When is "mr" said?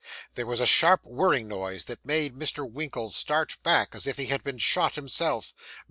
2.33-2.67